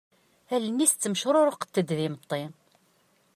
Allen-is 0.55 0.91
ttecruruqent-d 0.93 1.87
d 1.97 1.99
imeṭṭi. 2.07 2.43